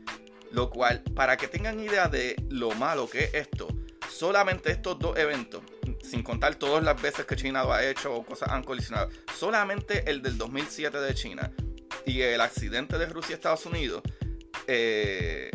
Lo 0.53 0.69
cual, 0.69 1.03
para 1.15 1.37
que 1.37 1.49
tengan 1.49 1.79
idea 1.81 2.09
de 2.09 2.37
lo 2.49 2.73
malo 2.73 3.09
que 3.09 3.25
es 3.25 3.35
esto, 3.35 3.69
solamente 4.09 4.73
estos 4.73 4.99
dos 4.99 5.17
eventos, 5.17 5.63
sin 6.03 6.23
contar 6.23 6.57
todas 6.57 6.83
las 6.83 7.01
veces 7.01 7.25
que 7.25 7.37
China 7.37 7.63
lo 7.63 7.73
ha 7.73 7.85
hecho 7.85 8.13
o 8.13 8.25
cosas 8.25 8.51
han 8.51 8.65
colisionado, 8.65 9.09
solamente 9.39 10.11
el 10.11 10.23
del 10.23 10.37
2007 10.37 10.99
de 10.99 11.15
China 11.15 11.53
y 12.05 12.21
el 12.23 12.41
accidente 12.41 12.99
de 12.99 13.07
Rusia 13.07 13.33
y 13.33 13.35
Estados 13.35 13.65
Unidos, 13.65 14.03
eh, 14.67 15.51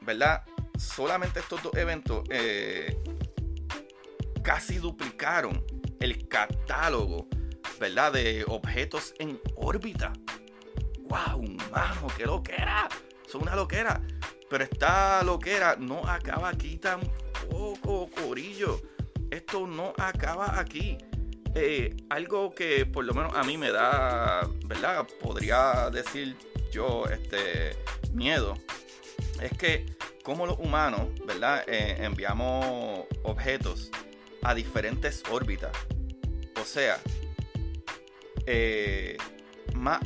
¿verdad? 0.00 0.42
Solamente 0.80 1.40
estos 1.40 1.62
dos 1.62 1.74
eventos 1.74 2.24
eh, 2.30 2.98
casi 4.42 4.78
duplicaron 4.78 5.62
el 6.00 6.26
catálogo, 6.26 7.28
¿verdad? 7.78 8.14
De 8.14 8.44
objetos 8.48 9.12
en 9.18 9.38
órbita. 9.56 10.14
¡Wow, 11.00 11.42
mano! 11.70 12.06
¡Qué 12.16 12.24
loquera! 12.24 12.88
Son 13.28 13.42
una 13.42 13.54
loquera. 13.54 14.00
Pero 14.48 14.64
esta 14.64 15.22
loquera 15.22 15.76
no 15.78 16.02
acaba 16.08 16.48
aquí 16.48 16.78
tampoco, 16.78 18.08
Corillo. 18.08 18.80
Esto 19.30 19.66
no 19.66 19.92
acaba 19.98 20.58
aquí. 20.58 20.96
Eh, 21.54 21.94
algo 22.08 22.54
que 22.54 22.86
por 22.86 23.04
lo 23.04 23.12
menos 23.12 23.34
a 23.36 23.42
mí 23.42 23.58
me 23.58 23.70
da, 23.70 24.48
¿verdad? 24.64 25.06
Podría 25.20 25.90
decir 25.90 26.36
yo, 26.72 27.04
este, 27.06 27.76
miedo. 28.14 28.54
Es 29.42 29.56
que 29.58 29.86
como 30.22 30.46
los 30.46 30.58
humanos, 30.58 31.08
¿verdad? 31.26 31.64
Eh, 31.66 31.96
enviamos 32.00 33.06
objetos 33.22 33.90
a 34.42 34.54
diferentes 34.54 35.22
órbitas. 35.30 35.72
O 36.60 36.64
sea, 36.64 36.98
eh, 38.46 39.16
más, 39.74 40.00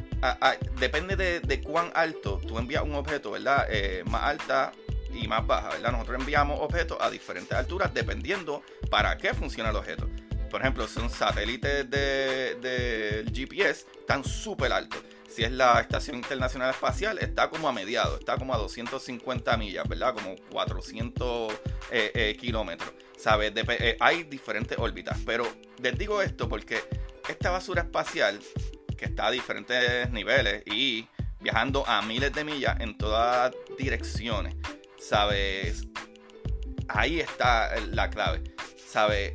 depende 0.79 1.17
de, 1.41 1.61
cuán 1.63 1.91
alto 1.95 2.41
tú 2.47 2.59
envías 2.59 2.83
un 2.83 2.95
objeto, 2.95 3.33
¿verdad? 3.33 3.67
Eh, 3.71 4.03
más 4.07 4.23
alta 4.23 4.73
y 5.13 5.27
más 5.29 5.47
baja, 5.47 5.71
¿verdad? 5.71 5.93
Nosotros 5.93 6.21
enviamos 6.21 6.61
objetos 6.61 6.99
a 7.01 7.11
diferentes 7.11 7.53
alturas 7.53 7.93
dependiendo 7.93 8.63
para 8.91 9.17
qué 9.17 9.35
funciona 9.35 9.71
el 9.71 9.77
objeto. 9.77 10.09
Por 10.51 10.61
ejemplo, 10.61 10.87
son 10.87 11.11
satélites 11.11 11.91
del 11.91 12.61
de, 12.61 13.25
GPS, 13.35 13.87
están 13.99 14.23
súper 14.23 14.73
altos. 14.73 15.01
Si 15.35 15.43
es 15.43 15.51
la 15.51 15.81
Estación 15.81 16.15
Internacional 16.15 16.71
Espacial, 16.71 17.19
está 17.19 17.51
como 17.51 17.69
a 17.69 17.73
mediados, 17.73 18.21
está 18.21 18.37
como 18.37 18.55
a 18.55 18.57
250 18.57 19.57
millas, 19.57 19.89
¿verdad? 19.89 20.15
Como 20.15 20.37
400 20.53 21.53
eh, 21.91 22.13
eh, 22.15 22.37
kilómetros. 22.39 22.93
¿Sabes? 23.19 23.53
hay 23.99 24.23
diferentes 24.23 24.79
órbitas. 24.79 25.19
Pero 25.27 25.45
les 25.83 25.99
digo 25.99 26.23
esto 26.23 26.49
porque 26.49 26.79
esta 27.29 27.51
basura 27.51 27.83
espacial 27.83 28.39
que 28.97 29.07
está 29.07 29.27
a 29.27 29.31
diferentes 29.33 30.09
niveles 30.13 30.63
y 30.67 31.09
viajando 31.41 31.85
a 31.85 32.01
miles 32.03 32.33
de 32.33 32.45
millas 32.45 32.79
en 32.79 32.97
todas 32.97 33.53
direcciones. 33.77 34.55
¿Sabes? 35.01 35.89
Ahí 36.87 37.19
está 37.19 37.75
la 37.91 38.09
clave. 38.09 38.55
¿Sabes? 38.87 39.35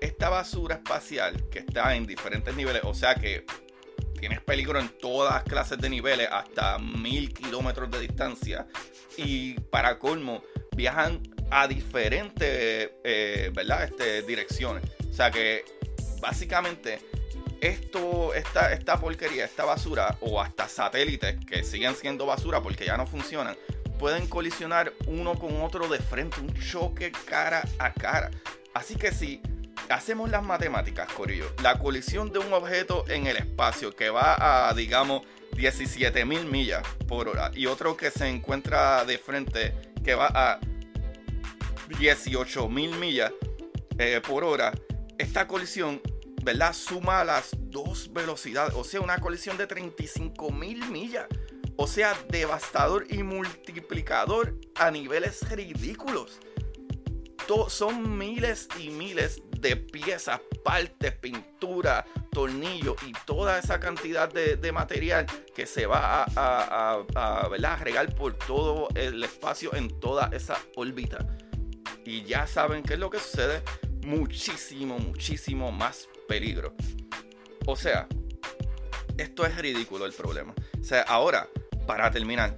Esta 0.00 0.28
basura 0.28 0.74
espacial 0.74 1.48
que 1.50 1.60
está 1.60 1.94
en 1.94 2.04
diferentes 2.04 2.52
niveles, 2.56 2.82
o 2.84 2.94
sea 2.94 3.14
que 3.14 3.46
tienes 4.18 4.40
peligro 4.40 4.78
en 4.78 4.88
todas 4.88 5.42
clases 5.44 5.78
de 5.78 5.88
niveles, 5.88 6.28
hasta 6.30 6.78
mil 6.78 7.32
kilómetros 7.32 7.90
de 7.90 8.00
distancia. 8.00 8.66
Y 9.16 9.54
para 9.54 9.98
colmo, 9.98 10.42
viajan 10.76 11.20
a 11.50 11.66
diferentes 11.66 12.90
eh, 13.04 13.50
¿verdad? 13.54 13.84
Este, 13.84 14.22
direcciones. 14.22 14.84
sea 15.10 15.30
que 15.30 15.64
básicamente 16.20 17.00
esto, 17.60 18.34
esta, 18.34 18.72
esta 18.72 19.00
porquería, 19.00 19.44
esta 19.44 19.64
basura, 19.64 20.16
o 20.20 20.40
hasta 20.40 20.68
satélites 20.68 21.36
que 21.44 21.64
siguen 21.64 21.94
siendo 21.94 22.26
basura 22.26 22.62
porque 22.62 22.84
ya 22.84 22.96
no 22.96 23.06
funcionan, 23.06 23.56
pueden 23.98 24.28
colisionar 24.28 24.92
uno 25.06 25.34
con 25.34 25.60
otro 25.60 25.88
de 25.88 25.98
frente, 25.98 26.40
un 26.40 26.54
choque 26.54 27.10
cara 27.26 27.62
a 27.78 27.92
cara. 27.92 28.30
Así 28.74 28.94
que 28.94 29.10
si 29.10 29.42
hacemos 29.90 30.30
las 30.30 30.42
matemáticas, 30.42 31.12
Corillo, 31.12 31.52
la 31.62 31.78
colisión 31.78 32.32
de 32.32 32.38
un 32.38 32.52
objeto 32.52 33.04
en 33.08 33.26
el 33.26 33.36
espacio 33.36 33.94
que 33.94 34.10
va 34.10 34.68
a, 34.68 34.74
digamos, 34.74 35.22
17 35.56 36.24
mil 36.24 36.44
millas 36.44 36.86
por 37.06 37.28
hora 37.28 37.50
y 37.54 37.66
otro 37.66 37.96
que 37.96 38.10
se 38.10 38.28
encuentra 38.28 39.04
de 39.04 39.18
frente 39.18 39.74
que 40.04 40.14
va 40.14 40.30
a 40.32 40.60
18 41.98 42.68
mil 42.68 42.94
millas 42.96 43.32
eh, 43.98 44.20
por 44.26 44.44
hora, 44.44 44.72
esta 45.18 45.46
colisión 45.46 46.00
¿verdad? 46.42 46.72
Suma 46.72 47.24
las 47.24 47.50
dos 47.58 48.12
velocidades, 48.12 48.74
o 48.74 48.84
sea, 48.84 49.00
una 49.00 49.18
colisión 49.18 49.56
de 49.56 49.66
35 49.66 50.50
mil 50.50 50.88
millas. 50.88 51.26
O 51.76 51.86
sea, 51.86 52.16
devastador 52.28 53.06
y 53.08 53.22
multiplicador 53.22 54.58
a 54.74 54.90
niveles 54.90 55.48
ridículos. 55.50 56.40
son 57.68 58.18
miles 58.18 58.68
y 58.78 58.90
miles 58.90 59.42
de 59.60 59.76
piezas, 59.76 60.40
partes, 60.64 61.12
pintura, 61.12 62.04
tornillos 62.30 62.96
y 63.06 63.12
toda 63.26 63.58
esa 63.58 63.80
cantidad 63.80 64.32
de, 64.32 64.72
material 64.72 65.26
que 65.54 65.66
se 65.66 65.86
va 65.86 66.24
a, 66.36 67.02
a, 67.14 67.76
regar 67.76 68.14
por 68.14 68.34
todo 68.34 68.88
el 68.94 69.22
espacio 69.24 69.74
en 69.74 69.88
toda 70.00 70.30
esa 70.32 70.58
órbita. 70.76 71.26
Y 72.04 72.22
ya 72.24 72.46
saben 72.46 72.82
qué 72.82 72.94
es 72.94 73.00
lo 73.00 73.10
que 73.10 73.18
sucede. 73.18 73.62
Muchísimo, 74.04 74.98
muchísimo 74.98 75.72
más 75.72 76.08
peligro. 76.28 76.74
O 77.66 77.76
sea, 77.76 78.06
esto 79.16 79.44
es 79.44 79.56
ridículo 79.56 80.06
el 80.06 80.12
problema. 80.12 80.54
O 80.80 80.84
sea, 80.84 81.02
ahora, 81.02 81.48
para 81.86 82.10
terminar, 82.10 82.54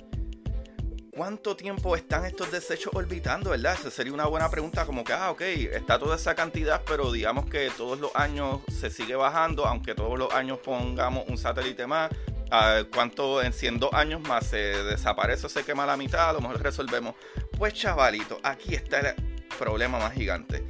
¿cuánto 1.11 1.57
tiempo 1.57 1.97
están 1.97 2.25
estos 2.25 2.51
desechos 2.51 2.93
orbitando, 2.95 3.51
verdad? 3.51 3.77
Esa 3.79 3.91
sería 3.91 4.13
una 4.13 4.27
buena 4.27 4.51
pregunta 4.51 4.87
como 4.87 5.05
que, 5.05 5.13
ah, 5.13 5.31
ok, 5.31 5.41
está 5.41 5.99
toda 5.99 6.17
esa 6.17 6.35
cantidad, 6.35 6.83
pero 6.87 7.13
digamos 7.13 7.49
que 7.49 7.71
todos 7.77 7.99
los 8.01 8.15
años 8.15 8.61
se 8.71 8.91
sigue 8.91 9.15
bajando, 9.15 9.67
aunque 9.67 9.95
todos 9.95 10.19
los 10.19 10.33
años 10.33 10.59
pongamos 10.59 11.25
un 11.29 11.39
satélite 11.39 11.87
más. 11.87 12.11
¿Cuánto 12.93 13.43
en 13.43 13.53
100 13.53 13.81
años 13.93 14.21
más 14.23 14.47
se 14.47 14.57
desaparece 14.57 15.47
o 15.47 15.49
se 15.49 15.63
quema 15.63 15.87
la 15.87 15.97
mitad? 15.97 16.31
A 16.31 16.33
lo 16.33 16.41
mejor 16.41 16.61
resolvemos. 16.61 17.15
Pues 17.57 17.75
chavalito, 17.75 18.41
aquí 18.43 18.75
está 18.75 18.99
el 19.01 19.15
problema 19.57 19.99
más 20.01 20.15
gigante 20.15 20.65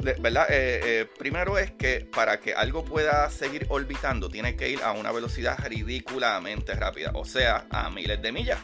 ¿verdad? 0.00 0.46
Eh, 0.48 0.80
eh, 0.84 1.06
primero 1.18 1.58
es 1.58 1.72
que 1.72 2.06
para 2.14 2.38
que 2.38 2.54
algo 2.54 2.84
pueda 2.84 3.28
seguir 3.30 3.66
orbitando 3.68 4.28
tiene 4.28 4.56
que 4.56 4.70
ir 4.70 4.80
a 4.82 4.92
una 4.92 5.10
velocidad 5.10 5.58
ridículamente 5.66 6.74
rápida, 6.74 7.10
o 7.14 7.24
sea, 7.24 7.66
a 7.70 7.90
miles 7.90 8.22
de 8.22 8.32
millas. 8.32 8.58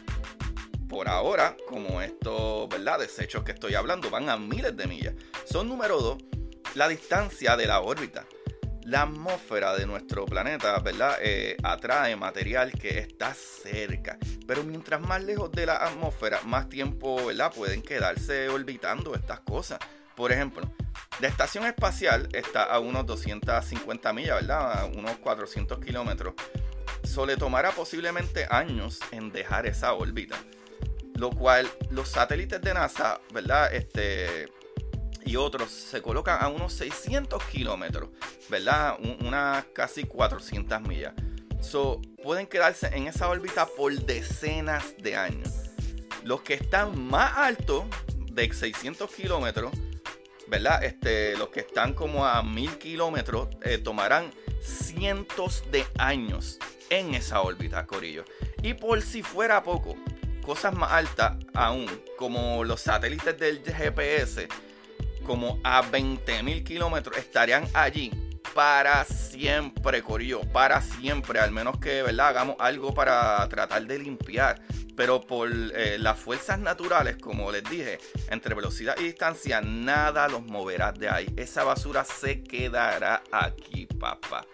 Por 0.87 1.09
ahora, 1.09 1.57
como 1.67 2.01
estos 2.01 2.69
desechos 2.99 3.43
que 3.43 3.51
estoy 3.51 3.75
hablando 3.75 4.09
van 4.09 4.29
a 4.29 4.37
miles 4.37 4.75
de 4.77 4.87
millas. 4.87 5.15
Son 5.45 5.67
número 5.67 5.99
dos, 5.99 6.17
la 6.75 6.87
distancia 6.87 7.57
de 7.57 7.65
la 7.65 7.81
órbita. 7.81 8.25
La 8.83 9.01
atmósfera 9.01 9.75
de 9.75 9.87
nuestro 9.87 10.25
planeta, 10.25 10.77
¿verdad? 10.79 11.17
Eh, 11.19 11.57
atrae 11.63 12.15
material 12.15 12.71
que 12.71 12.99
está 12.99 13.33
cerca. 13.33 14.19
Pero 14.45 14.63
mientras 14.63 15.01
más 15.01 15.23
lejos 15.23 15.51
de 15.51 15.65
la 15.65 15.77
atmósfera, 15.77 16.41
más 16.43 16.69
tiempo. 16.69 17.17
Pueden 17.55 17.81
quedarse 17.81 18.47
orbitando 18.49 19.15
estas 19.15 19.39
cosas. 19.39 19.79
Por 20.15 20.31
ejemplo, 20.31 20.71
la 21.19 21.27
estación 21.27 21.65
espacial 21.65 22.29
está 22.33 22.63
a 22.63 22.79
unos 22.79 23.05
250 23.07 24.13
millas, 24.13 24.41
¿verdad? 24.41 24.81
A 24.81 24.85
unos 24.85 25.17
400 25.17 25.79
kilómetros. 25.79 26.35
So 27.03 27.25
le 27.25 27.37
tomará 27.37 27.71
posiblemente 27.71 28.45
años 28.49 28.99
en 29.11 29.31
dejar 29.31 29.65
esa 29.65 29.93
órbita. 29.93 30.35
Lo 31.15 31.29
cual 31.29 31.69
los 31.89 32.09
satélites 32.09 32.61
de 32.61 32.73
NASA, 32.73 33.19
¿verdad? 33.33 33.73
Este, 33.73 34.51
y 35.23 35.37
otros 35.37 35.71
se 35.71 36.01
colocan 36.01 36.41
a 36.41 36.47
unos 36.47 36.73
600 36.73 37.43
kilómetros, 37.45 38.09
¿verdad? 38.49 38.97
unas 39.21 39.65
casi 39.73 40.03
400 40.03 40.81
millas. 40.81 41.13
So, 41.61 42.01
pueden 42.21 42.47
quedarse 42.47 42.87
en 42.87 43.07
esa 43.07 43.27
órbita 43.29 43.65
por 43.65 43.91
decenas 43.93 44.95
de 44.97 45.15
años. 45.15 45.49
Los 46.23 46.41
que 46.41 46.55
están 46.55 47.01
más 47.01 47.37
altos 47.37 47.85
de 48.31 48.51
600 48.53 49.09
kilómetros 49.11 49.71
¿verdad? 50.47 50.83
Este, 50.83 51.37
los 51.37 51.49
que 51.49 51.61
están 51.61 51.93
como 51.93 52.25
a 52.25 52.41
mil 52.43 52.77
kilómetros 52.77 53.49
eh, 53.63 53.77
tomarán 53.77 54.31
cientos 54.61 55.63
de 55.71 55.85
años 55.97 56.59
en 56.89 57.15
esa 57.15 57.41
órbita, 57.41 57.85
Corillo. 57.85 58.25
Y 58.61 58.73
por 58.73 59.01
si 59.01 59.23
fuera 59.23 59.63
poco, 59.63 59.95
cosas 60.45 60.73
más 60.73 60.91
altas 60.91 61.37
aún, 61.53 61.87
como 62.17 62.63
los 62.63 62.81
satélites 62.81 63.37
del 63.37 63.61
GPS, 63.63 64.47
como 65.25 65.59
a 65.63 65.81
20 65.81 66.43
mil 66.43 66.63
kilómetros, 66.63 67.17
estarían 67.17 67.67
allí 67.73 68.11
para 68.53 69.03
siempre, 69.03 70.03
Corillo, 70.03 70.41
para 70.53 70.81
siempre, 70.81 71.39
al 71.39 71.51
menos 71.51 71.79
que, 71.79 72.03
¿verdad? 72.03 72.27
Hagamos 72.27 72.55
algo 72.59 72.93
para 72.93 73.47
tratar 73.49 73.85
de 73.85 73.99
limpiar 73.99 74.61
pero 74.95 75.21
por 75.21 75.49
eh, 75.51 75.97
las 75.99 76.17
fuerzas 76.17 76.59
naturales, 76.59 77.17
como 77.17 77.51
les 77.51 77.63
dije, 77.69 77.99
entre 78.29 78.55
velocidad 78.55 78.95
y 78.99 79.03
distancia, 79.03 79.61
nada 79.61 80.27
los 80.27 80.45
moverá 80.45 80.91
de 80.91 81.09
ahí. 81.09 81.33
Esa 81.35 81.63
basura 81.63 82.05
se 82.05 82.43
quedará 82.43 83.21
aquí, 83.31 83.87
papá. 83.87 84.45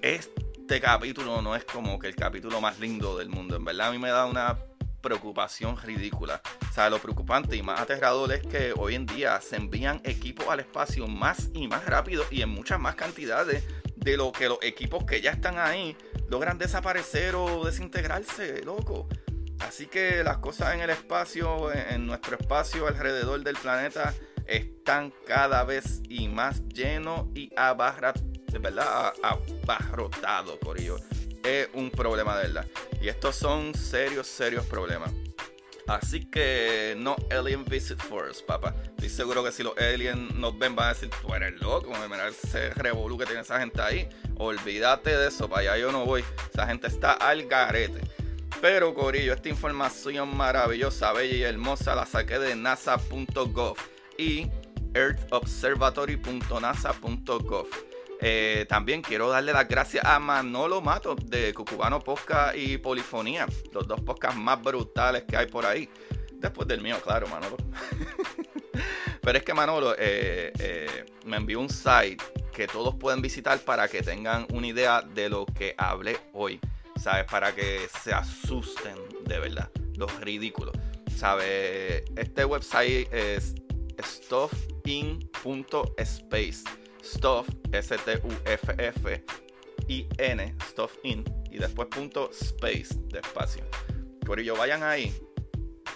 Este 0.00 0.80
capítulo 0.80 1.42
no 1.42 1.54
es 1.54 1.64
como 1.64 1.98
que 1.98 2.08
el 2.08 2.16
capítulo 2.16 2.60
más 2.60 2.78
lindo 2.78 3.18
del 3.18 3.28
mundo. 3.28 3.56
En 3.56 3.64
verdad, 3.64 3.88
a 3.88 3.92
mí 3.92 3.98
me 3.98 4.10
da 4.10 4.26
una 4.26 4.58
preocupación 5.00 5.76
ridícula. 5.80 6.40
O 6.70 6.72
sea, 6.72 6.90
lo 6.90 6.98
preocupante 6.98 7.56
y 7.56 7.62
más 7.62 7.80
aterrador 7.80 8.32
es 8.32 8.42
que 8.46 8.72
hoy 8.76 8.94
en 8.94 9.06
día 9.06 9.40
se 9.40 9.56
envían 9.56 10.00
equipos 10.04 10.48
al 10.48 10.60
espacio 10.60 11.06
más 11.06 11.50
y 11.54 11.68
más 11.68 11.84
rápido 11.86 12.24
y 12.30 12.42
en 12.42 12.50
muchas 12.50 12.78
más 12.80 12.94
cantidades 12.94 13.64
de 13.96 14.16
lo 14.16 14.32
que 14.32 14.48
los 14.48 14.58
equipos 14.62 15.04
que 15.04 15.20
ya 15.20 15.32
están 15.32 15.58
ahí 15.58 15.96
logran 16.28 16.58
desaparecer 16.58 17.34
o 17.34 17.64
desintegrarse, 17.64 18.62
loco. 18.64 19.08
Así 19.60 19.86
que 19.86 20.22
las 20.22 20.38
cosas 20.38 20.74
en 20.74 20.80
el 20.80 20.90
espacio, 20.90 21.72
en 21.72 22.06
nuestro 22.06 22.36
espacio 22.36 22.86
alrededor 22.86 23.42
del 23.42 23.56
planeta, 23.56 24.14
están 24.46 25.12
cada 25.26 25.64
vez 25.64 26.00
y 26.08 26.28
más 26.28 26.66
llenos 26.68 27.26
y 27.34 27.50
abarrotados. 27.56 28.22
Abarrotado, 29.22 30.58
ello. 30.76 30.96
Un 31.74 31.90
problema 31.90 32.36
de 32.36 32.48
verdad. 32.48 32.66
Y 33.00 33.08
estos 33.08 33.36
son 33.36 33.74
serios, 33.74 34.26
serios 34.26 34.66
problemas. 34.66 35.12
Así 35.88 36.24
que 36.26 36.94
no 36.98 37.16
alien 37.30 37.64
visit 37.64 37.98
first, 37.98 38.44
papá. 38.44 38.74
Estoy 38.84 39.08
seguro 39.08 39.42
que 39.42 39.50
si 39.50 39.62
los 39.62 39.74
aliens 39.78 40.34
nos 40.34 40.58
ven 40.58 40.76
van 40.76 40.88
a 40.88 40.92
decir, 40.92 41.08
tú 41.22 41.32
eres 41.32 41.58
loco, 41.62 41.90
mira 42.10 42.28
ese 42.28 42.68
revolú 42.74 43.16
que 43.16 43.24
tiene 43.24 43.40
esa 43.40 43.58
gente 43.58 43.80
ahí. 43.80 44.06
Olvídate 44.36 45.16
de 45.16 45.28
eso, 45.28 45.48
para 45.48 45.62
allá 45.62 45.78
yo 45.78 45.90
no 45.90 46.04
voy. 46.04 46.22
Esa 46.52 46.66
gente 46.66 46.88
está 46.88 47.12
al 47.12 47.46
garete. 47.46 48.02
Pero 48.60 48.92
Corillo, 48.92 49.32
esta 49.32 49.48
información 49.48 50.36
maravillosa, 50.36 51.10
bella 51.12 51.34
y 51.34 51.42
hermosa 51.42 51.94
la 51.94 52.04
saqué 52.04 52.38
de 52.38 52.54
nasa.gov 52.54 53.78
y 54.18 54.46
earthobservatory.nasa.gov. 54.94 57.87
Eh, 58.20 58.66
también 58.68 59.00
quiero 59.00 59.28
darle 59.28 59.52
las 59.52 59.68
gracias 59.68 60.04
a 60.04 60.18
Manolo 60.18 60.80
Mato 60.80 61.14
de 61.14 61.54
Cucubano 61.54 62.00
Posca 62.00 62.56
y 62.56 62.76
Polifonía, 62.78 63.46
los 63.72 63.86
dos 63.86 64.00
podcasts 64.00 64.36
más 64.38 64.60
brutales 64.60 65.22
que 65.22 65.36
hay 65.36 65.46
por 65.46 65.64
ahí. 65.64 65.88
Después 66.32 66.66
del 66.66 66.80
mío, 66.80 66.96
claro, 67.02 67.28
Manolo. 67.28 67.56
Pero 69.22 69.38
es 69.38 69.44
que 69.44 69.54
Manolo 69.54 69.94
eh, 69.98 70.52
eh, 70.58 71.06
me 71.26 71.36
envió 71.36 71.60
un 71.60 71.68
site 71.68 72.16
que 72.52 72.66
todos 72.66 72.96
pueden 72.96 73.22
visitar 73.22 73.58
para 73.60 73.86
que 73.88 74.02
tengan 74.02 74.46
una 74.52 74.66
idea 74.66 75.02
de 75.02 75.28
lo 75.28 75.46
que 75.46 75.74
hablé 75.76 76.18
hoy. 76.32 76.58
¿Sabes? 77.00 77.24
Para 77.26 77.54
que 77.54 77.88
se 78.02 78.12
asusten 78.12 78.96
de 79.24 79.38
verdad. 79.38 79.70
Los 79.96 80.20
ridículos. 80.20 80.74
¿Sabes? 81.16 82.02
Este 82.16 82.44
website 82.44 83.12
es 83.12 83.54
stuffin.space 84.00 85.28
stuff, 87.02 87.48
S-T-U-F-F, 87.72 89.24
I-N, 89.88 90.54
stuff 90.62 90.92
in, 91.02 91.24
y 91.50 91.58
después 91.58 91.88
punto 91.88 92.30
space, 92.32 92.94
de 93.08 93.20
espacio. 93.20 93.64
Por 94.24 94.40
ello, 94.40 94.56
vayan 94.56 94.82
ahí 94.82 95.14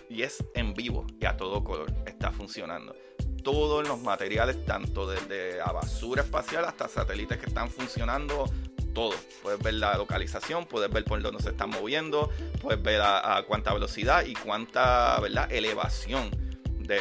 y 0.09 0.23
es 0.23 0.45
en 0.55 0.75
vivo 0.75 1.07
y 1.21 1.27
a 1.27 1.37
todo 1.37 1.65
color, 1.65 1.93
está 2.07 2.31
funcionando. 2.31 2.95
Todos 3.43 3.87
los 3.87 4.01
materiales, 4.01 4.65
tanto 4.65 5.09
desde 5.09 5.57
la 5.59 5.73
basura 5.73 6.23
espacial 6.23 6.65
hasta 6.65 6.89
satélites 6.89 7.39
que 7.39 7.47
están 7.47 7.71
funcionando, 7.71 8.45
todo. 8.95 9.15
Puedes 9.43 9.61
ver 9.61 9.75
la 9.75 9.97
localización, 9.97 10.67
puedes 10.67 10.91
ver 10.91 11.05
por 11.05 11.21
dónde 11.23 11.43
se 11.43 11.51
están 11.51 11.71
moviendo, 11.71 12.31
puedes 12.61 12.81
ver 12.83 13.01
a, 13.03 13.43
cuánta 13.47 13.73
velocidad 13.73 14.25
y 14.25 14.35
cuánta 14.35 15.19
¿verdad? 15.21 15.51
elevación 15.53 16.31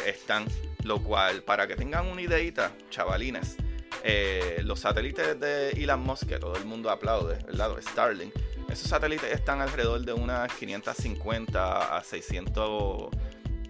están. 0.05 0.45
Lo 0.83 1.03
cual, 1.03 1.43
para 1.43 1.67
que 1.67 1.75
tengan 1.75 2.07
una 2.07 2.21
ideita, 2.21 2.71
chavalines, 2.89 3.57
Eh, 4.03 4.61
los 4.63 4.79
satélites 4.79 5.39
de 5.39 5.69
Elon 5.71 6.01
Musk, 6.01 6.27
que 6.27 6.39
todo 6.39 6.55
el 6.55 6.65
mundo 6.65 6.89
aplaude, 6.89 7.37
¿verdad? 7.45 7.71
Starlink, 7.81 8.33
esos 8.69 8.89
satélites 8.89 9.31
están 9.31 9.61
alrededor 9.61 10.01
de 10.01 10.13
unas 10.13 10.51
550 10.53 11.97
a 11.97 12.03
600 12.03 13.09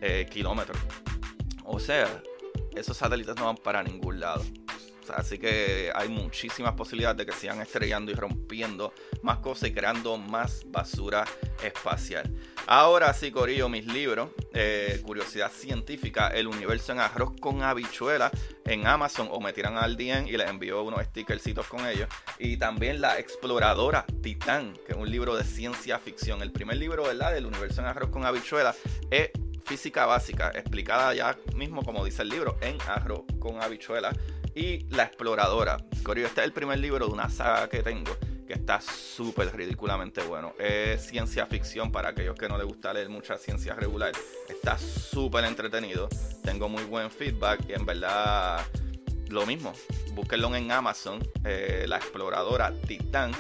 eh, 0.02 0.28
kilómetros. 0.30 0.78
O 1.66 1.80
sea, 1.80 2.08
esos 2.76 2.98
satélites 2.98 3.36
no 3.36 3.46
van 3.46 3.58
para 3.58 3.84
ningún 3.84 4.20
lado. 4.20 4.44
Así 5.10 5.38
que 5.38 5.92
hay 5.94 6.10
muchísimas 6.10 6.74
posibilidades 6.74 7.18
de 7.18 7.26
que 7.26 7.32
sigan 7.32 7.62
estrellando 7.62 8.12
y 8.12 8.16
rompiendo 8.16 8.94
más 9.22 9.38
cosas 9.40 9.70
y 9.70 9.74
creando 9.74 10.18
más 10.18 10.64
basura 10.68 11.26
espacial. 11.64 12.30
Ahora 12.68 13.14
sí, 13.14 13.32
Corillo, 13.32 13.70
mis 13.70 13.86
libros, 13.86 14.30
eh, 14.54 15.02
Curiosidad 15.04 15.52
Científica, 15.52 16.28
El 16.30 16.48
Universo 16.48 16.92
en 16.92 17.00
Arroz 17.00 17.32
con 17.40 17.64
Habichuela 17.64 18.32
en 18.66 18.88
Amazon 18.88 19.28
o 19.32 19.42
me 19.42 19.54
tiran 19.54 19.78
al 19.78 19.98
DM 19.98 20.28
y 20.28 20.38
les 20.38 20.50
envío 20.50 20.84
unos 20.84 21.04
stickercitos 21.06 21.68
con 21.68 21.86
ellos. 21.88 22.08
Y 22.40 22.58
también 22.58 23.02
La 23.02 23.20
Exploradora 23.20 24.06
Titán, 24.22 24.74
que 24.86 24.94
es 24.94 24.98
un 24.98 25.10
libro 25.10 25.36
de 25.36 25.44
ciencia 25.44 26.00
ficción. 26.00 26.42
El 26.42 26.52
primer 26.52 26.78
libro, 26.78 27.04
¿verdad? 27.04 27.34
Del 27.34 27.46
Universo 27.46 27.82
en 27.82 27.88
Arroz 27.88 28.10
con 28.10 28.26
Habichuela 28.26 28.76
es 29.10 29.32
física 29.72 30.06
básica, 30.06 30.52
explicada 30.54 31.14
ya 31.14 31.38
mismo 31.56 31.84
como 31.84 32.04
dice 32.04 32.24
el 32.24 32.30
libro, 32.30 32.58
en 32.62 32.78
arroz 32.88 33.22
con 33.40 33.62
habichuela 33.62 34.12
y 34.56 34.86
La 34.90 35.04
Exploradora. 35.04 35.78
Corio, 36.04 36.28
este 36.28 36.42
es 36.42 36.48
el 36.48 36.54
primer 36.54 36.80
libro 36.80 37.08
de 37.08 37.14
una 37.14 37.30
saga 37.30 37.70
que 37.70 37.84
tengo 37.84 38.12
que 38.52 38.58
está 38.58 38.82
súper 38.82 39.56
ridículamente 39.56 40.22
bueno. 40.24 40.54
Es 40.60 41.06
ciencia 41.06 41.46
ficción 41.46 41.90
para 41.90 42.10
aquellos 42.10 42.36
que 42.36 42.50
no 42.50 42.58
les 42.58 42.68
gusta 42.68 42.94
leer 42.94 43.08
mucha 43.08 43.38
ciencia 43.38 43.76
regular. 43.76 44.12
Está 44.50 44.78
súper 44.78 45.46
entretenido. 45.46 46.10
Tengo 46.44 46.68
muy 46.68 46.84
buen 46.84 47.10
feedback 47.10 47.62
y 47.70 47.74
en 47.74 47.86
verdad 47.86 48.60
lo 49.30 49.46
mismo. 49.46 49.72
Búsquenlo 50.14 50.54
en 50.54 50.70
Amazon, 50.70 51.26
eh, 51.46 51.86
La 51.88 51.96
Exploradora 51.96 52.74
Titán. 52.86 53.32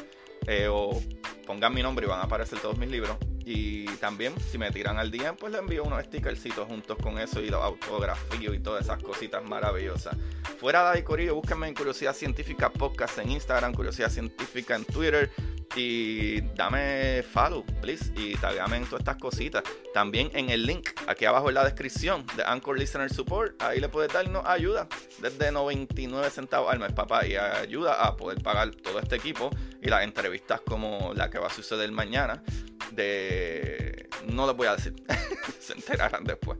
Eh, 0.47 0.69
o 0.71 0.97
pongan 1.45 1.73
mi 1.73 1.83
nombre 1.83 2.05
y 2.05 2.09
van 2.09 2.21
a 2.21 2.23
aparecer 2.23 2.59
todos 2.59 2.77
mis 2.77 2.89
libros. 2.89 3.17
Y 3.53 3.85
también, 3.99 4.33
si 4.39 4.57
me 4.57 4.71
tiran 4.71 4.97
al 4.97 5.11
día, 5.11 5.35
pues 5.35 5.51
le 5.51 5.59
envío 5.59 5.83
unos 5.83 6.01
stickercitos 6.05 6.67
juntos 6.67 6.97
con 7.03 7.19
eso 7.19 7.41
y 7.41 7.49
los 7.49 7.61
autografíos 7.61 8.55
y 8.55 8.59
todas 8.59 8.85
esas 8.85 9.03
cositas 9.03 9.43
maravillosas. 9.43 10.15
Fuera 10.57 10.83
de 10.89 10.97
ahí, 10.97 11.03
Corillo, 11.03 11.35
búsquenme 11.35 11.67
en 11.67 11.73
Curiosidad 11.73 12.15
Científica 12.15 12.71
Podcast 12.71 13.17
en 13.17 13.29
Instagram, 13.29 13.73
Curiosidad 13.73 14.09
Científica 14.09 14.75
en 14.75 14.85
Twitter. 14.85 15.29
Y 15.75 16.41
dame 16.55 17.23
follow, 17.23 17.65
please. 17.81 18.11
Y 18.15 18.35
tagame 18.35 18.77
en 18.77 18.85
todas 18.85 18.99
estas 19.01 19.17
cositas. 19.17 19.63
También 19.93 20.29
en 20.33 20.49
el 20.49 20.65
link 20.65 20.89
aquí 21.07 21.25
abajo 21.25 21.49
en 21.49 21.55
la 21.55 21.63
descripción 21.63 22.25
de 22.35 22.43
Anchor 22.43 22.77
Listener 22.77 23.11
Support. 23.11 23.61
Ahí 23.61 23.79
le 23.79 23.89
puedes 23.89 24.11
darnos 24.11 24.45
ayuda 24.45 24.87
desde 25.19 25.51
99 25.51 26.29
centavos 26.29 26.71
al 26.71 26.79
mes, 26.79 26.91
papá. 26.91 27.25
Y 27.25 27.35
ayuda 27.35 28.05
a 28.05 28.17
poder 28.17 28.41
pagar 28.41 28.71
todo 28.71 28.99
este 28.99 29.15
equipo 29.15 29.49
y 29.81 29.89
las 29.89 30.03
entrevistas 30.03 30.61
como 30.61 31.13
la 31.15 31.29
que 31.29 31.39
va 31.39 31.47
a 31.47 31.51
suceder 31.51 31.91
mañana 31.91 32.43
de... 32.91 34.09
No 34.27 34.45
les 34.45 34.55
voy 34.55 34.67
a 34.67 34.75
decir, 34.75 34.93
se 35.59 35.73
enterarán 35.73 36.23
después. 36.23 36.59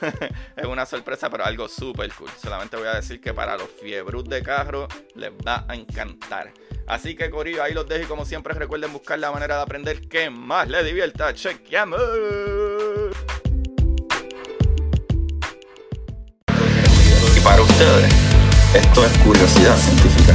es 0.56 0.66
una 0.66 0.86
sorpresa, 0.86 1.28
pero 1.30 1.44
algo 1.44 1.68
súper 1.68 2.12
cool. 2.14 2.30
Solamente 2.40 2.76
voy 2.76 2.86
a 2.86 2.94
decir 2.94 3.20
que 3.20 3.34
para 3.34 3.56
los 3.56 3.68
fiebrus 3.68 4.24
de 4.24 4.42
carro 4.42 4.86
les 5.14 5.30
va 5.30 5.64
a 5.68 5.74
encantar. 5.74 6.52
Así 6.90 7.14
que 7.14 7.30
Corillo, 7.30 7.62
ahí 7.62 7.72
los 7.72 7.88
dejo 7.88 8.02
y 8.02 8.06
como 8.06 8.24
siempre 8.24 8.52
recuerden 8.52 8.92
buscar 8.92 9.16
la 9.16 9.30
manera 9.30 9.54
de 9.54 9.62
aprender 9.62 10.08
que 10.08 10.28
más 10.28 10.68
les 10.68 10.84
divierta. 10.84 11.32
¡Chequeamos! 11.32 12.00
Y 17.36 17.40
para 17.44 17.62
ustedes, 17.62 18.12
esto 18.74 19.06
es 19.06 19.18
curiosidad 19.18 19.76
científica. 19.76 20.34